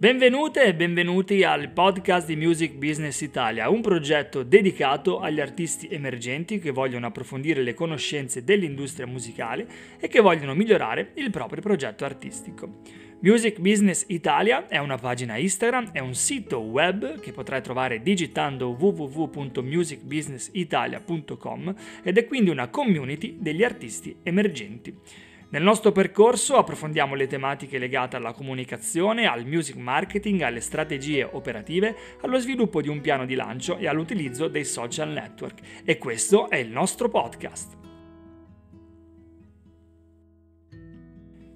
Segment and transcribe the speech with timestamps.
[0.00, 6.60] Benvenute e benvenuti al podcast di Music Business Italia, un progetto dedicato agli artisti emergenti
[6.60, 9.66] che vogliono approfondire le conoscenze dell'industria musicale
[9.98, 12.82] e che vogliono migliorare il proprio progetto artistico.
[13.22, 18.76] Music Business Italia è una pagina Instagram, è un sito web che potrai trovare digitando
[18.78, 21.74] www.musicbusinessitalia.com
[22.04, 24.94] ed è quindi una community degli artisti emergenti.
[25.50, 31.96] Nel nostro percorso approfondiamo le tematiche legate alla comunicazione, al music marketing, alle strategie operative,
[32.20, 35.60] allo sviluppo di un piano di lancio e all'utilizzo dei social network.
[35.84, 37.76] E questo è il nostro podcast.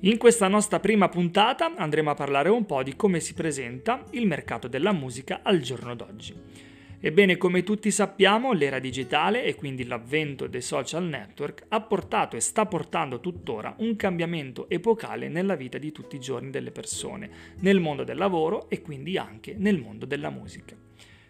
[0.04, 4.26] In questa nostra prima puntata andremo a parlare un po' di come si presenta il
[4.26, 6.71] mercato della musica al giorno d'oggi.
[7.04, 12.40] Ebbene, come tutti sappiamo, l'era digitale e quindi l'avvento dei social network ha portato e
[12.40, 17.80] sta portando tuttora un cambiamento epocale nella vita di tutti i giorni delle persone, nel
[17.80, 20.76] mondo del lavoro e quindi anche nel mondo della musica.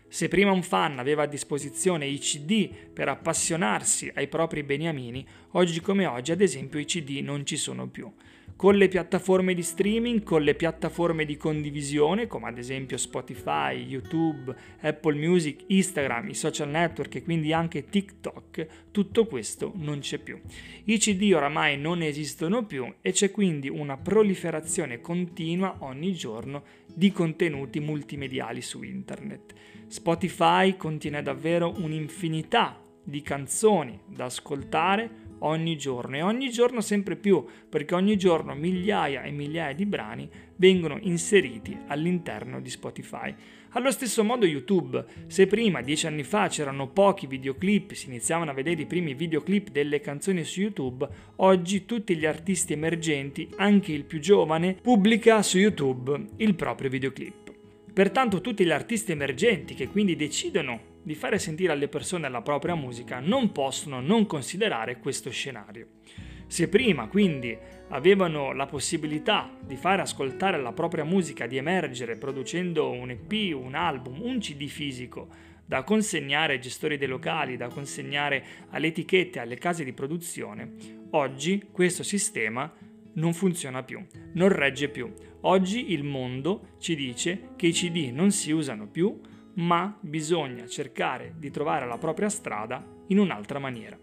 [0.06, 5.80] Se prima un fan aveva a disposizione i CD per appassionarsi ai propri beniamini, oggi
[5.80, 8.12] come oggi ad esempio i CD non ci sono più
[8.56, 14.54] con le piattaforme di streaming, con le piattaforme di condivisione, come ad esempio Spotify, YouTube,
[14.80, 20.40] Apple Music, Instagram, i social network e quindi anche TikTok, tutto questo non c'è più.
[20.84, 26.62] I CD oramai non esistono più e c'è quindi una proliferazione continua ogni giorno
[26.94, 29.54] di contenuti multimediali su internet.
[29.86, 37.44] Spotify contiene davvero un'infinità di canzoni da ascoltare ogni giorno e ogni giorno sempre più,
[37.68, 43.34] perché ogni giorno migliaia e migliaia di brani vengono inseriti all'interno di Spotify.
[43.74, 48.54] Allo stesso modo YouTube, se prima, dieci anni fa, c'erano pochi videoclip, si iniziavano a
[48.54, 54.04] vedere i primi videoclip delle canzoni su YouTube, oggi tutti gli artisti emergenti, anche il
[54.04, 57.52] più giovane, pubblica su YouTube il proprio videoclip.
[57.92, 62.74] Pertanto tutti gli artisti emergenti che quindi decidono di fare sentire alle persone la propria
[62.74, 65.86] musica non possono non considerare questo scenario.
[66.46, 67.56] Se prima quindi
[67.88, 73.74] avevano la possibilità di fare ascoltare la propria musica, di emergere producendo un EP, un
[73.74, 75.28] album, un CD fisico
[75.64, 80.72] da consegnare ai gestori dei locali, da consegnare alle etichette, alle case di produzione,
[81.10, 82.70] oggi questo sistema
[83.14, 84.04] non funziona più,
[84.34, 85.10] non regge più.
[85.44, 89.18] Oggi il mondo ci dice che i CD non si usano più,
[89.54, 93.98] ma bisogna cercare di trovare la propria strada in un'altra maniera.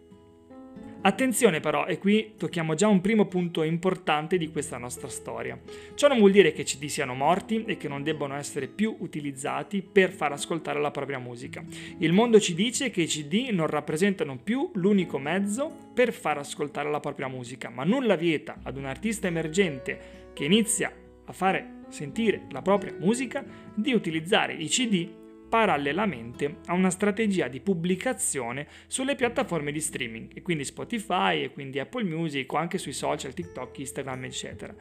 [1.01, 5.57] Attenzione però, e qui tocchiamo già un primo punto importante di questa nostra storia.
[5.95, 9.81] Ciò non vuol dire che CD siano morti e che non debbano essere più utilizzati
[9.81, 11.63] per far ascoltare la propria musica.
[11.99, 16.91] Il mondo ci dice che i CD non rappresentano più l'unico mezzo per far ascoltare
[16.91, 20.91] la propria musica, ma nulla vieta ad un artista emergente che inizia
[21.23, 25.18] a fare sentire la propria musica di utilizzare i CD
[25.49, 31.79] parallelamente a una strategia di pubblicazione sulle piattaforme di streaming, e quindi Spotify, e quindi
[31.79, 34.75] Apple Music, o anche sui social, TikTok, Instagram, eccetera.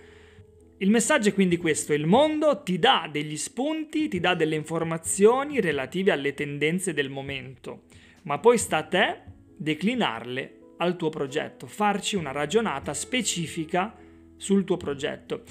[0.80, 5.60] Il messaggio è quindi questo, il mondo ti dà degli spunti, ti dà delle informazioni
[5.60, 7.84] relative alle tendenze del momento,
[8.22, 9.22] ma poi sta a te
[9.56, 13.96] declinarle al tuo progetto, farci una ragionata specifica
[14.36, 15.42] sul tuo progetto.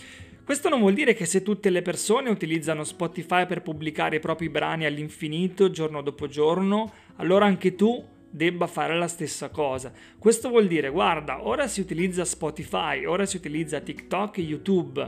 [0.48, 4.48] Questo non vuol dire che se tutte le persone utilizzano Spotify per pubblicare i propri
[4.48, 9.92] brani all'infinito giorno dopo giorno, allora anche tu debba fare la stessa cosa.
[10.18, 15.06] Questo vuol dire, guarda, ora si utilizza Spotify, ora si utilizza TikTok e YouTube,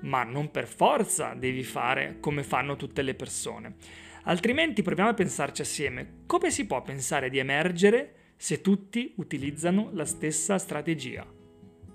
[0.00, 3.76] ma non per forza devi fare come fanno tutte le persone.
[4.24, 6.24] Altrimenti proviamo a pensarci assieme.
[6.26, 11.26] Come si può pensare di emergere se tutti utilizzano la stessa strategia?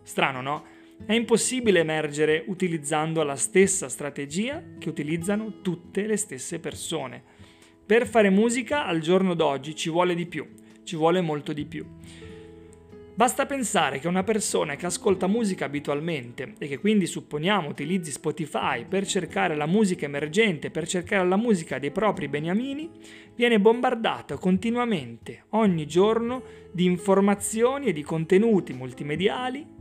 [0.01, 0.77] Strano, no?
[1.05, 7.23] È impossibile emergere utilizzando la stessa strategia che utilizzano tutte le stesse persone.
[7.83, 10.47] Per fare musica al giorno d'oggi ci vuole di più,
[10.83, 11.85] ci vuole molto di più.
[13.15, 18.85] Basta pensare che una persona che ascolta musica abitualmente e che quindi supponiamo utilizzi Spotify
[18.85, 22.89] per cercare la musica emergente, per cercare la musica dei propri beniamini,
[23.35, 29.78] viene bombardata continuamente, ogni giorno, di informazioni e di contenuti multimediali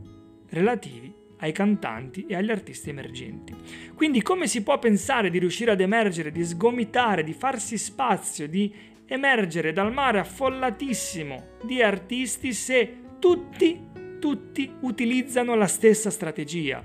[0.49, 3.55] relativi ai cantanti e agli artisti emergenti.
[3.95, 8.73] Quindi come si può pensare di riuscire ad emergere, di sgomitare, di farsi spazio, di
[9.05, 13.87] emergere dal mare affollatissimo di artisti se tutti,
[14.19, 16.83] tutti utilizzano la stessa strategia?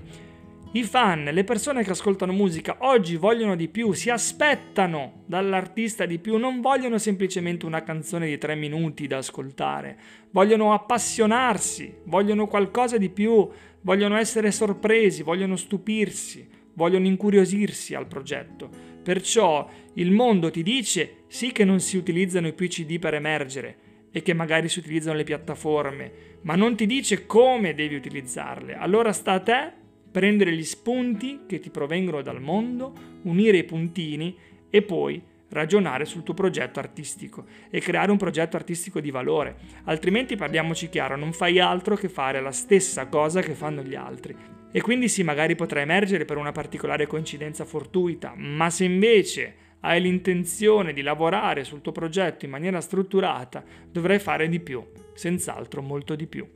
[0.76, 6.18] I fan, le persone che ascoltano musica oggi vogliono di più, si aspettano dall'artista di
[6.18, 9.96] più, non vogliono semplicemente una canzone di tre minuti da ascoltare,
[10.32, 13.48] vogliono appassionarsi, vogliono qualcosa di più,
[13.82, 18.68] vogliono essere sorpresi, vogliono stupirsi, vogliono incuriosirsi al progetto.
[19.00, 23.76] Perciò il mondo ti dice sì che non si utilizzano i PCD per emergere
[24.10, 28.74] e che magari si utilizzano le piattaforme, ma non ti dice come devi utilizzarle.
[28.74, 29.82] Allora sta a te
[30.14, 34.38] prendere gli spunti che ti provengono dal mondo, unire i puntini
[34.70, 39.56] e poi ragionare sul tuo progetto artistico e creare un progetto artistico di valore.
[39.86, 44.36] Altrimenti parliamoci chiaro, non fai altro che fare la stessa cosa che fanno gli altri.
[44.70, 50.00] E quindi sì, magari potrà emergere per una particolare coincidenza fortuita, ma se invece hai
[50.00, 54.80] l'intenzione di lavorare sul tuo progetto in maniera strutturata, dovrai fare di più,
[55.12, 56.46] senz'altro molto di più.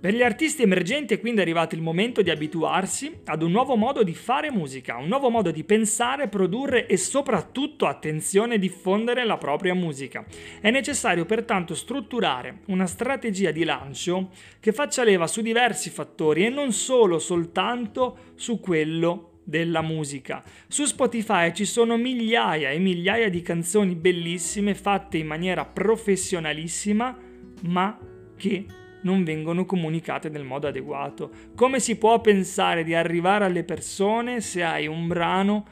[0.00, 4.04] Per gli artisti emergenti è quindi arrivato il momento di abituarsi ad un nuovo modo
[4.04, 9.74] di fare musica, un nuovo modo di pensare, produrre e soprattutto, attenzione, diffondere la propria
[9.74, 10.24] musica.
[10.60, 14.30] È necessario pertanto strutturare una strategia di lancio
[14.60, 20.44] che faccia leva su diversi fattori e non solo soltanto su quello della musica.
[20.68, 27.18] Su Spotify ci sono migliaia e migliaia di canzoni bellissime fatte in maniera professionalissima,
[27.62, 27.98] ma
[28.36, 31.30] che non vengono comunicate nel modo adeguato.
[31.54, 35.66] Come si può pensare di arrivare alle persone se hai un brano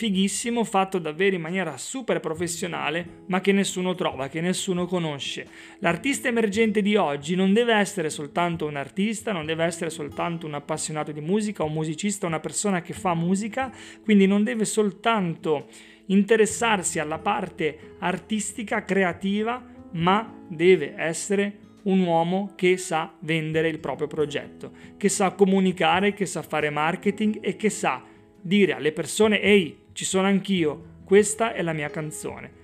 [0.00, 5.46] fighissimo fatto davvero in maniera super professionale, ma che nessuno trova, che nessuno conosce.
[5.80, 10.54] L'artista emergente di oggi non deve essere soltanto un artista, non deve essere soltanto un
[10.54, 13.70] appassionato di musica, un musicista, una persona che fa musica,
[14.02, 15.66] quindi non deve soltanto
[16.06, 19.62] interessarsi alla parte artistica, creativa,
[19.92, 26.26] ma deve essere un uomo che sa vendere il proprio progetto, che sa comunicare, che
[26.26, 28.02] sa fare marketing e che sa
[28.40, 32.59] dire alle persone ehi, ci sono anch'io, questa è la mia canzone.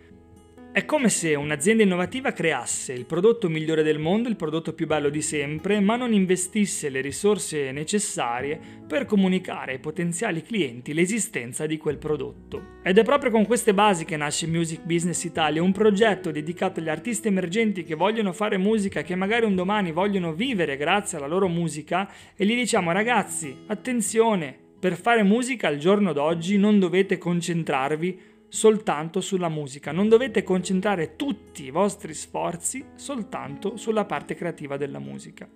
[0.77, 5.09] È come se un'azienda innovativa creasse il prodotto migliore del mondo, il prodotto più bello
[5.09, 11.79] di sempre, ma non investisse le risorse necessarie per comunicare ai potenziali clienti l'esistenza di
[11.79, 12.81] quel prodotto.
[12.83, 16.91] Ed è proprio con queste basi che nasce Music Business Italia, un progetto dedicato agli
[16.91, 21.49] artisti emergenti che vogliono fare musica, che magari un domani vogliono vivere grazie alla loro
[21.49, 22.07] musica
[22.37, 29.21] e gli diciamo ragazzi, attenzione, per fare musica al giorno d'oggi non dovete concentrarvi soltanto
[29.21, 35.47] sulla musica, non dovete concentrare tutti i vostri sforzi soltanto sulla parte creativa della musica.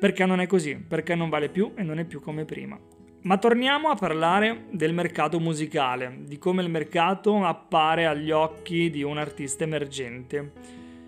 [0.00, 2.76] Perché non è così, perché non vale più e non è più come prima.
[3.22, 9.04] Ma torniamo a parlare del mercato musicale, di come il mercato appare agli occhi di
[9.04, 10.50] un artista emergente.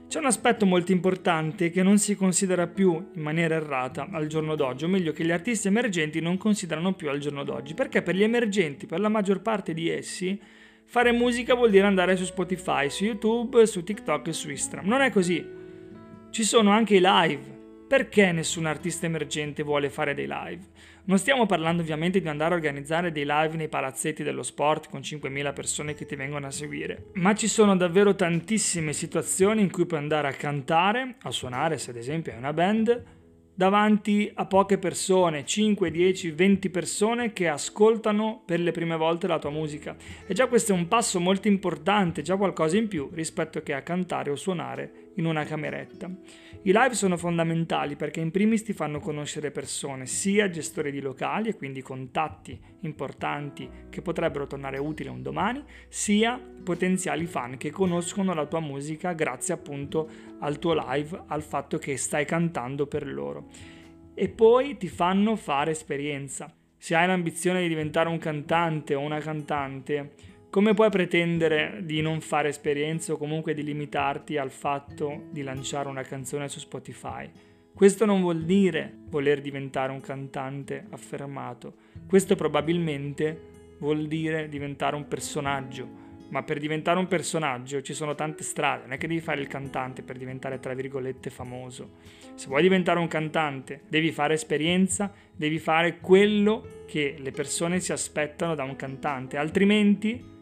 [0.06, 4.54] C'è un aspetto molto importante che non si considera più in maniera errata al giorno
[4.54, 8.14] d'oggi, o meglio che gli artisti emergenti non considerano più al giorno d'oggi, perché per
[8.14, 10.40] gli emergenti, per la maggior parte di essi,
[10.88, 14.88] Fare musica vuol dire andare su Spotify, su YouTube, su TikTok e su Instagram.
[14.88, 15.44] Non è così.
[16.30, 17.54] Ci sono anche i live.
[17.88, 20.60] Perché nessun artista emergente vuole fare dei live?
[21.04, 25.00] Non stiamo parlando ovviamente di andare a organizzare dei live nei palazzetti dello sport con
[25.00, 29.86] 5.000 persone che ti vengono a seguire, ma ci sono davvero tantissime situazioni in cui
[29.86, 33.04] puoi andare a cantare, a suonare se ad esempio hai una band,
[33.56, 39.38] davanti a poche persone, 5, 10, 20 persone che ascoltano per le prime volte la
[39.38, 39.96] tua musica.
[40.26, 43.80] E già questo è un passo molto importante, già qualcosa in più rispetto che a
[43.80, 46.10] cantare o suonare in una cameretta.
[46.66, 51.48] I live sono fondamentali perché in primis ti fanno conoscere persone, sia gestori di locali
[51.48, 58.34] e quindi contatti importanti che potrebbero tornare utili un domani, sia potenziali fan che conoscono
[58.34, 60.08] la tua musica grazie appunto
[60.40, 63.46] al tuo live, al fatto che stai cantando per loro.
[64.12, 66.52] E poi ti fanno fare esperienza.
[66.76, 70.14] Se hai l'ambizione di diventare un cantante o una cantante,
[70.56, 75.86] come puoi pretendere di non fare esperienze o comunque di limitarti al fatto di lanciare
[75.86, 77.30] una canzone su Spotify?
[77.74, 81.74] Questo non vuol dire voler diventare un cantante affermato,
[82.08, 85.86] questo probabilmente vuol dire diventare un personaggio,
[86.30, 89.48] ma per diventare un personaggio ci sono tante strade, non è che devi fare il
[89.48, 91.96] cantante per diventare tra virgolette famoso.
[92.34, 97.92] Se vuoi diventare un cantante devi fare esperienza, devi fare quello che le persone si
[97.92, 100.32] aspettano da un cantante, altrimenti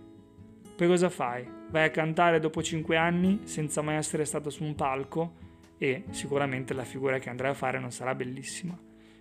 [0.77, 1.47] poi cosa fai?
[1.71, 5.35] Vai a cantare dopo 5 anni senza mai essere stato su un palco
[5.79, 8.77] e sicuramente la figura che andrai a fare non sarà bellissima.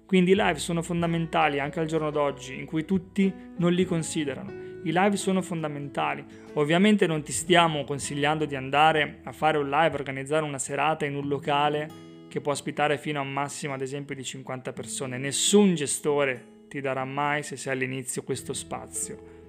[0.05, 4.51] Quindi i live sono fondamentali anche al giorno d'oggi, in cui tutti non li considerano.
[4.83, 6.25] I live sono fondamentali.
[6.53, 11.15] Ovviamente non ti stiamo consigliando di andare a fare un live, organizzare una serata in
[11.15, 15.19] un locale che può ospitare fino a un massimo ad esempio di 50 persone.
[15.19, 19.41] Nessun gestore ti darà mai, se sei all'inizio, questo spazio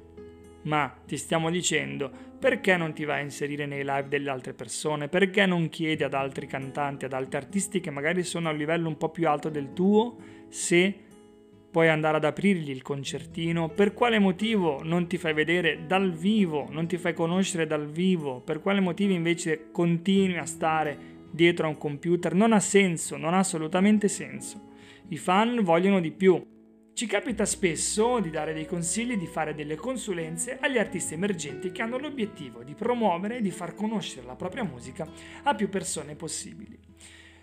[0.64, 5.08] ma ti stiamo dicendo perché non ti vai a inserire nei live delle altre persone,
[5.08, 8.88] perché non chiedi ad altri cantanti, ad altri artisti che magari sono a un livello
[8.88, 10.16] un po' più alto del tuo,
[10.48, 10.94] se
[11.70, 16.68] puoi andare ad aprirgli il concertino, per quale motivo non ti fai vedere dal vivo,
[16.70, 20.96] non ti fai conoscere dal vivo, per quale motivo invece continui a stare
[21.30, 24.70] dietro a un computer, non ha senso, non ha assolutamente senso.
[25.08, 26.53] I fan vogliono di più.
[26.94, 31.82] Ci capita spesso di dare dei consigli, di fare delle consulenze agli artisti emergenti che
[31.82, 35.04] hanno l'obiettivo di promuovere e di far conoscere la propria musica
[35.42, 36.78] a più persone possibili.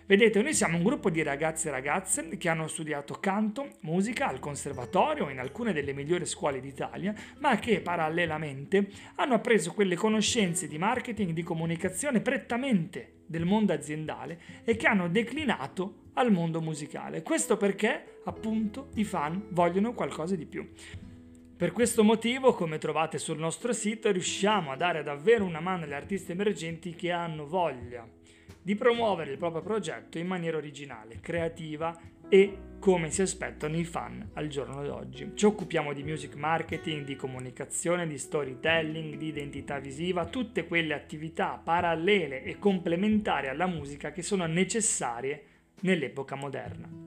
[0.06, 4.38] Vedete, noi siamo un gruppo di ragazzi e ragazze che hanno studiato canto, musica al
[4.38, 10.78] conservatorio in alcune delle migliori scuole d'Italia, ma che parallelamente hanno appreso quelle conoscenze di
[10.78, 17.22] marketing di comunicazione prettamente del mondo aziendale e che hanno declinato al mondo musicale.
[17.22, 20.68] Questo perché, appunto, i fan vogliono qualcosa di più.
[21.56, 25.92] Per questo motivo, come trovate sul nostro sito, riusciamo a dare davvero una mano agli
[25.92, 28.04] artisti emergenti che hanno voglia
[28.60, 31.98] di promuovere il proprio progetto in maniera originale, creativa
[32.28, 35.32] e come si aspettano i fan al giorno d'oggi.
[35.34, 41.60] Ci occupiamo di music marketing, di comunicazione, di storytelling, di identità visiva, tutte quelle attività
[41.62, 45.44] parallele e complementari alla musica che sono necessarie
[45.80, 47.01] nell'epoca moderna.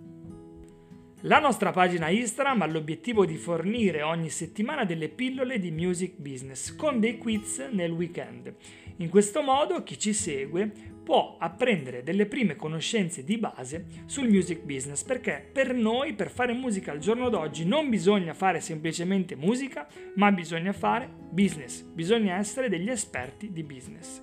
[1.25, 6.75] La nostra pagina Instagram ha l'obiettivo di fornire ogni settimana delle pillole di music business
[6.75, 8.53] con dei quiz nel weekend.
[8.98, 10.72] In questo modo chi ci segue
[11.03, 16.53] può apprendere delle prime conoscenze di base sul music business perché per noi per fare
[16.53, 22.70] musica al giorno d'oggi non bisogna fare semplicemente musica ma bisogna fare business, bisogna essere
[22.70, 24.22] degli esperti di business.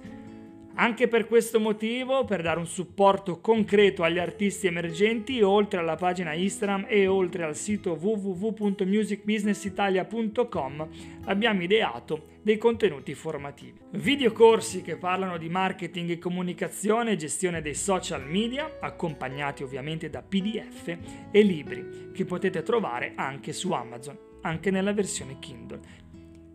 [0.74, 6.32] Anche per questo motivo, per dare un supporto concreto agli artisti emergenti, oltre alla pagina
[6.32, 10.88] Instagram e oltre al sito www.musicbusinessitalia.com,
[11.26, 13.78] abbiamo ideato dei contenuti formativi.
[13.90, 20.22] Videocorsi che parlano di marketing e comunicazione e gestione dei social media, accompagnati ovviamente da
[20.22, 20.96] PDF
[21.30, 26.01] e libri che potete trovare anche su Amazon, anche nella versione Kindle.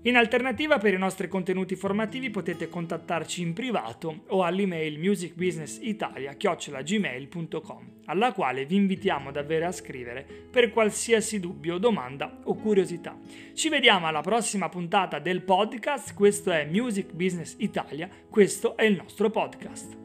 [0.08, 8.32] In alternativa per i nostri contenuti formativi potete contattarci in privato o all'email musicbusinessitalia.gmail.com alla
[8.32, 13.20] quale vi invitiamo davvero a scrivere per qualsiasi dubbio, domanda o curiosità.
[13.54, 18.96] Ci vediamo alla prossima puntata del podcast, questo è Music Business Italia, questo è il
[18.96, 19.98] nostro podcast.